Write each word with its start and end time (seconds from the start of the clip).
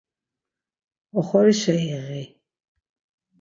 Oxorişe 1.17 1.75
iği. 1.93 2.23